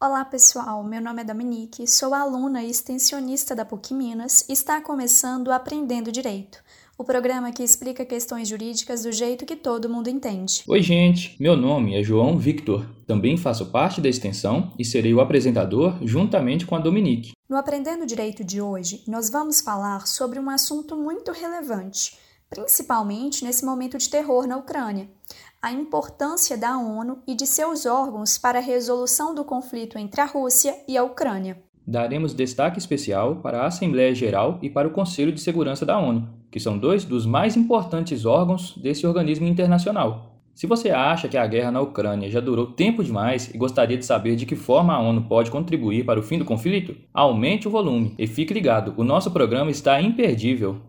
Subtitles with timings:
[0.00, 4.80] Olá pessoal, meu nome é Dominique, sou aluna e extensionista da PUC Minas e está
[4.80, 6.62] começando Aprendendo Direito,
[6.96, 10.62] o programa que explica questões jurídicas do jeito que todo mundo entende.
[10.68, 15.20] Oi gente, meu nome é João Victor, também faço parte da extensão e serei o
[15.20, 17.32] apresentador juntamente com a Dominique.
[17.48, 22.16] No Aprendendo Direito de hoje, nós vamos falar sobre um assunto muito relevante,
[22.48, 25.08] principalmente nesse momento de terror na Ucrânia
[25.60, 30.24] a importância da ONU e de seus órgãos para a resolução do conflito entre a
[30.24, 31.60] Rússia e a Ucrânia.
[31.84, 36.28] Daremos destaque especial para a Assembleia Geral e para o Conselho de Segurança da ONU,
[36.50, 40.36] que são dois dos mais importantes órgãos desse organismo internacional.
[40.54, 44.04] Se você acha que a guerra na Ucrânia já durou tempo demais e gostaria de
[44.04, 47.70] saber de que forma a ONU pode contribuir para o fim do conflito, aumente o
[47.70, 50.80] volume e fique ligado, o nosso programa está imperdível.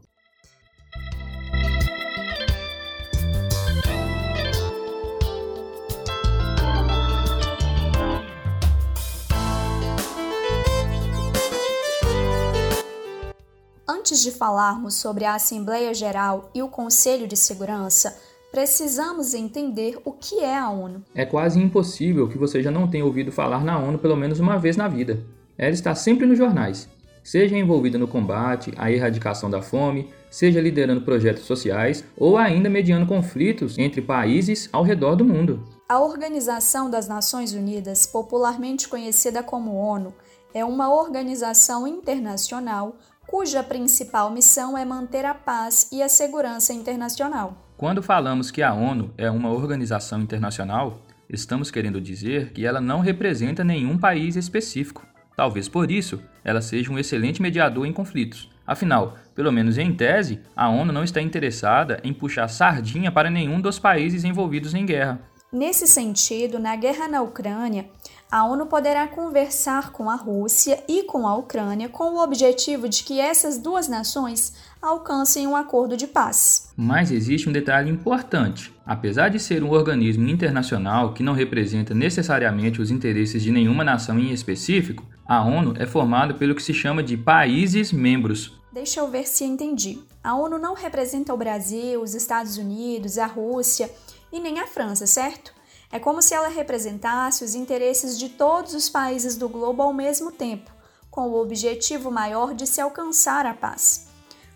[14.20, 18.18] Antes de falarmos sobre a Assembleia Geral e o Conselho de Segurança,
[18.52, 21.02] precisamos entender o que é a ONU.
[21.16, 24.58] É quase impossível que você já não tenha ouvido falar na ONU pelo menos uma
[24.58, 25.24] vez na vida.
[25.58, 26.90] Ela está sempre nos jornais,
[27.24, 33.06] seja envolvida no combate à erradicação da fome, seja liderando projetos sociais ou ainda mediando
[33.06, 35.66] conflitos entre países ao redor do mundo.
[35.88, 40.14] A Organização das Nações Unidas, popularmente conhecida como ONU,
[40.54, 42.98] é uma organização internacional
[43.30, 47.56] cuja principal missão é manter a paz e a segurança internacional.
[47.78, 53.02] Quando falamos que a ONU é uma organização internacional, estamos querendo dizer que ela não
[53.02, 55.06] representa nenhum país específico.
[55.36, 58.50] Talvez por isso ela seja um excelente mediador em conflitos.
[58.66, 63.62] Afinal, pelo menos em tese, a ONU não está interessada em puxar sardinha para nenhum
[63.62, 65.20] dos países envolvidos em guerra.
[65.52, 67.90] Nesse sentido, na guerra na Ucrânia,
[68.32, 73.04] a ONU poderá conversar com a Rússia e com a Ucrânia com o objetivo de
[73.04, 76.72] que essas duas nações alcancem um acordo de paz.
[76.78, 78.72] Mas existe um detalhe importante.
[78.86, 84.20] Apesar de ser um organismo internacional que não representa necessariamente os interesses de nenhuma nação
[84.20, 88.60] em específico, a ONU é formada pelo que se chama de países membros.
[88.72, 90.04] Deixa eu ver se entendi.
[90.24, 93.90] A ONU não representa o Brasil, os Estados Unidos, a Rússia
[94.32, 95.59] e nem a França, certo?
[95.92, 100.32] É como se ela representasse os interesses de todos os países do globo ao mesmo
[100.32, 100.72] tempo,
[101.10, 104.08] com o objetivo maior de se alcançar a paz.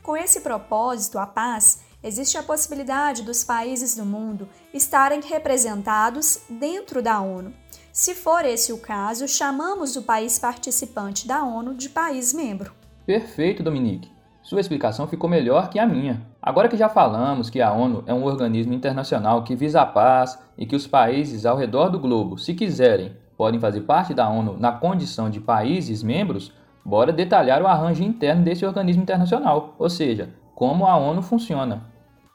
[0.04, 7.02] Com esse propósito, a paz, existe a possibilidade dos países do mundo estarem representados dentro
[7.02, 7.54] da ONU.
[7.92, 12.74] Se for esse o caso, chamamos o país participante da ONU de país membro.
[13.06, 14.12] Perfeito, Dominique.
[14.44, 16.22] Sua explicação ficou melhor que a minha.
[16.42, 20.38] Agora que já falamos que a ONU é um organismo internacional que visa a paz
[20.58, 24.58] e que os países ao redor do globo, se quiserem, podem fazer parte da ONU
[24.60, 26.52] na condição de países membros,
[26.84, 31.82] bora detalhar o arranjo interno desse organismo internacional, ou seja, como a ONU funciona.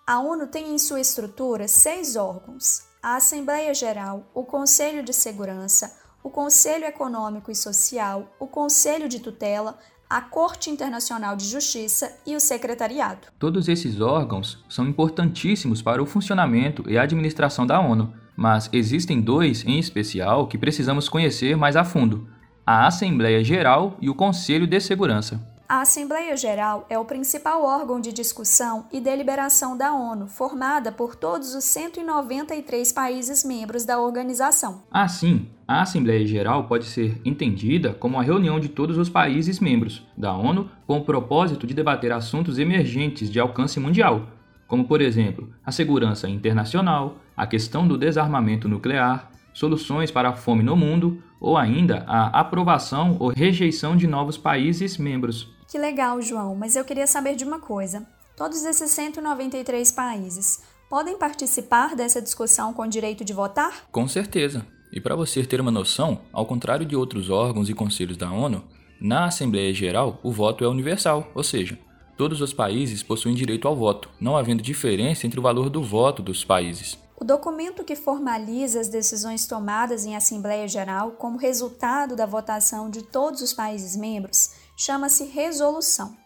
[0.06, 5.94] A ONU tem em sua estrutura seis órgãos: a Assembleia Geral, o Conselho de Segurança,
[6.24, 9.76] o Conselho Econômico e Social, o Conselho de Tutela,
[10.08, 13.28] a Corte Internacional de Justiça e o Secretariado.
[13.38, 19.66] Todos esses órgãos são importantíssimos para o funcionamento e administração da ONU, mas existem dois
[19.66, 22.26] em especial que precisamos conhecer mais a fundo:
[22.64, 25.46] a Assembleia Geral e o Conselho de Segurança.
[25.70, 31.14] A Assembleia Geral é o principal órgão de discussão e deliberação da ONU, formada por
[31.14, 34.80] todos os 193 países membros da organização.
[34.90, 40.06] Assim, a Assembleia Geral pode ser entendida como a reunião de todos os países membros
[40.16, 44.26] da ONU com o propósito de debater assuntos emergentes de alcance mundial,
[44.66, 50.62] como, por exemplo, a segurança internacional, a questão do desarmamento nuclear, soluções para a fome
[50.62, 55.57] no mundo ou ainda a aprovação ou rejeição de novos países membros.
[55.68, 58.06] Que legal, João, mas eu queria saber de uma coisa.
[58.34, 63.86] Todos esses 193 países podem participar dessa discussão com direito de votar?
[63.92, 64.66] Com certeza.
[64.90, 68.64] E para você ter uma noção, ao contrário de outros órgãos e conselhos da ONU,
[68.98, 71.78] na Assembleia Geral o voto é universal, ou seja,
[72.16, 76.22] todos os países possuem direito ao voto, não havendo diferença entre o valor do voto
[76.22, 76.96] dos países.
[77.14, 83.02] O documento que formaliza as decisões tomadas em Assembleia Geral como resultado da votação de
[83.02, 86.16] todos os países membros chama-se resolução.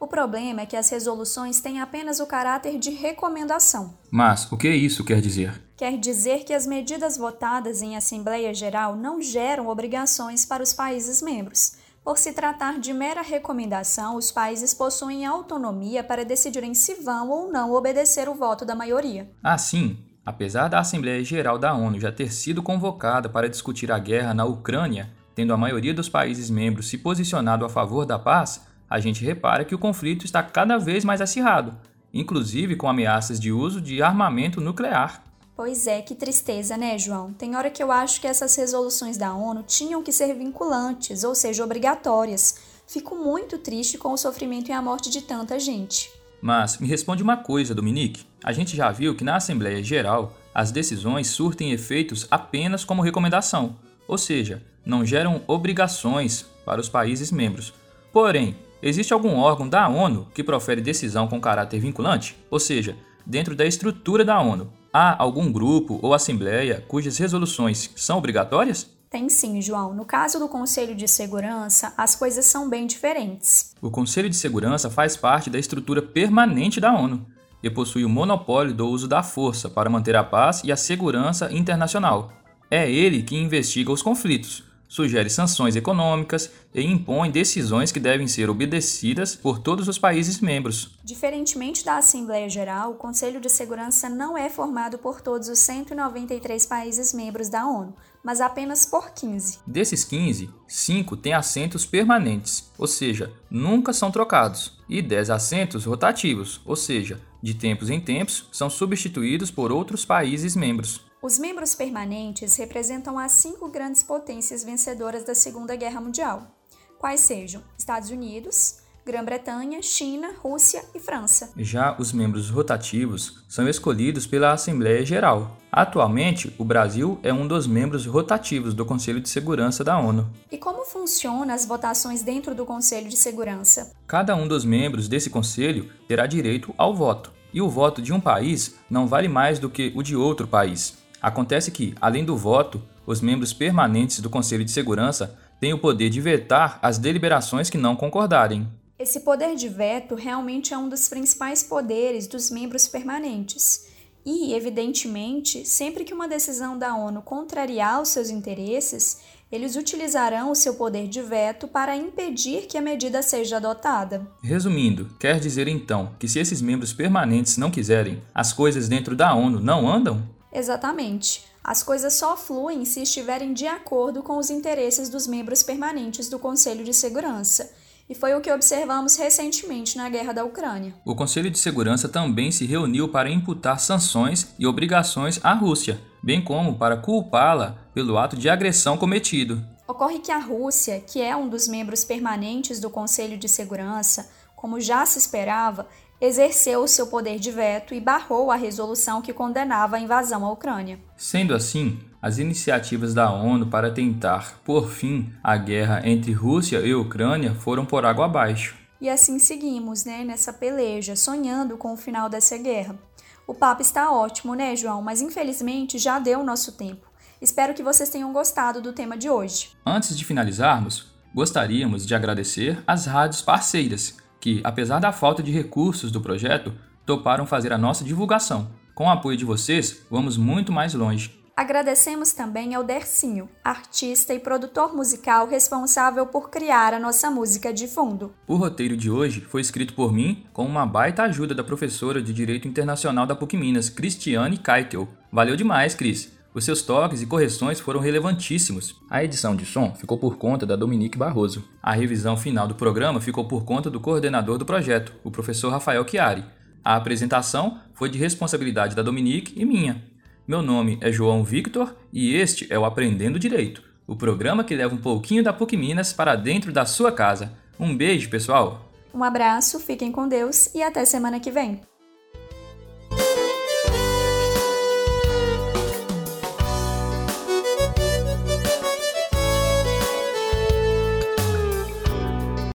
[0.00, 3.92] O problema é que as resoluções têm apenas o caráter de recomendação.
[4.10, 5.60] Mas o que isso quer dizer?
[5.76, 11.20] Quer dizer que as medidas votadas em Assembleia Geral não geram obrigações para os países
[11.20, 11.74] membros.
[12.02, 17.52] Por se tratar de mera recomendação, os países possuem autonomia para decidirem se vão ou
[17.52, 19.30] não obedecer o voto da maioria.
[19.42, 24.32] Assim, apesar da Assembleia Geral da ONU já ter sido convocada para discutir a guerra
[24.32, 28.98] na Ucrânia, tendo a maioria dos países membros se posicionado a favor da paz, a
[28.98, 31.78] gente repara que o conflito está cada vez mais acirrado,
[32.12, 35.22] inclusive com ameaças de uso de armamento nuclear.
[35.54, 37.32] Pois é, que tristeza, né, João?
[37.32, 41.36] Tem hora que eu acho que essas resoluções da ONU tinham que ser vinculantes, ou
[41.36, 42.56] seja, obrigatórias.
[42.88, 46.10] Fico muito triste com o sofrimento e a morte de tanta gente.
[46.42, 48.26] Mas me responde uma coisa, Dominique.
[48.42, 53.76] A gente já viu que na Assembleia Geral as decisões surtem efeitos apenas como recomendação
[54.08, 57.74] ou seja, não geram obrigações para os países membros.
[58.12, 62.36] Porém, existe algum órgão da ONU que profere decisão com caráter vinculante?
[62.50, 68.16] Ou seja, dentro da estrutura da ONU, há algum grupo ou assembleia cujas resoluções são
[68.16, 68.90] obrigatórias?
[69.10, 69.94] Tem sim, João.
[69.94, 73.74] No caso do Conselho de Segurança, as coisas são bem diferentes.
[73.80, 77.26] O Conselho de Segurança faz parte da estrutura permanente da ONU
[77.62, 81.52] e possui o monopólio do uso da força para manter a paz e a segurança
[81.52, 82.32] internacional.
[82.70, 88.50] É ele que investiga os conflitos, sugere sanções econômicas e impõe decisões que devem ser
[88.50, 90.98] obedecidas por todos os países membros.
[91.02, 96.66] Diferentemente da Assembleia Geral, o Conselho de Segurança não é formado por todos os 193
[96.66, 99.60] países membros da ONU, mas apenas por 15.
[99.66, 106.60] Desses 15, 5 têm assentos permanentes, ou seja, nunca são trocados, e 10 assentos rotativos,
[106.64, 111.06] ou seja, de tempos em tempos são substituídos por outros países membros.
[111.20, 116.54] Os membros permanentes representam as cinco grandes potências vencedoras da Segunda Guerra Mundial,
[116.98, 121.50] quais sejam Estados Unidos, Grã-Bretanha, China, Rússia e França.
[121.56, 125.56] Já os membros rotativos são escolhidos pela Assembleia Geral.
[125.72, 130.28] Atualmente, o Brasil é um dos membros rotativos do Conselho de Segurança da ONU.
[130.52, 133.92] E como funcionam as votações dentro do Conselho de Segurança?
[134.06, 137.32] Cada um dos membros desse conselho terá direito ao voto.
[137.50, 140.98] E o voto de um país não vale mais do que o de outro país.
[141.20, 146.10] Acontece que, além do voto, os membros permanentes do Conselho de Segurança têm o poder
[146.10, 148.68] de vetar as deliberações que não concordarem.
[148.98, 153.88] Esse poder de veto realmente é um dos principais poderes dos membros permanentes.
[154.26, 159.20] E, evidentemente, sempre que uma decisão da ONU contrariar os seus interesses,
[159.50, 164.30] eles utilizarão o seu poder de veto para impedir que a medida seja adotada.
[164.42, 169.32] Resumindo, quer dizer então que se esses membros permanentes não quiserem, as coisas dentro da
[169.32, 170.22] ONU não andam?
[170.52, 171.47] Exatamente.
[171.68, 176.38] As coisas só fluem se estiverem de acordo com os interesses dos membros permanentes do
[176.38, 177.70] Conselho de Segurança.
[178.08, 180.94] E foi o que observamos recentemente na guerra da Ucrânia.
[181.04, 186.42] O Conselho de Segurança também se reuniu para imputar sanções e obrigações à Rússia, bem
[186.42, 189.62] como para culpá-la pelo ato de agressão cometido.
[189.86, 194.80] Ocorre que a Rússia, que é um dos membros permanentes do Conselho de Segurança, como
[194.80, 195.86] já se esperava,
[196.20, 200.50] exerceu o seu poder de veto e barrou a resolução que condenava a invasão à
[200.50, 200.98] Ucrânia.
[201.16, 206.94] Sendo assim, as iniciativas da ONU para tentar por fim a guerra entre Rússia e
[206.94, 208.76] Ucrânia foram por água abaixo.
[209.00, 212.98] E assim seguimos, né, nessa peleja, sonhando com o final dessa guerra.
[213.46, 215.00] O papo está ótimo, né, João?
[215.00, 217.06] Mas infelizmente já deu o nosso tempo.
[217.40, 219.70] Espero que vocês tenham gostado do tema de hoje.
[219.86, 226.10] Antes de finalizarmos, gostaríamos de agradecer às rádios parceiras que, apesar da falta de recursos
[226.10, 226.72] do projeto,
[227.04, 228.70] toparam fazer a nossa divulgação.
[228.94, 231.38] Com o apoio de vocês, vamos muito mais longe.
[231.56, 237.88] Agradecemos também ao Dercinho, artista e produtor musical responsável por criar a nossa música de
[237.88, 238.32] fundo.
[238.46, 242.32] O roteiro de hoje foi escrito por mim com uma baita ajuda da professora de
[242.32, 245.08] Direito Internacional da PUC Minas, Cristiane Keitel.
[245.32, 246.37] Valeu demais, Cris!
[246.58, 248.96] Os seus toques e correções foram relevantíssimos.
[249.08, 251.62] A edição de som ficou por conta da Dominique Barroso.
[251.80, 256.04] A revisão final do programa ficou por conta do coordenador do projeto, o professor Rafael
[256.04, 256.44] Chiari.
[256.84, 260.02] A apresentação foi de responsabilidade da Dominique e minha.
[260.48, 264.96] Meu nome é João Victor e este é o Aprendendo Direito, o programa que leva
[264.96, 267.52] um pouquinho da PUC Minas para dentro da sua casa.
[267.78, 268.90] Um beijo, pessoal!
[269.14, 271.80] Um abraço, fiquem com Deus e até semana que vem!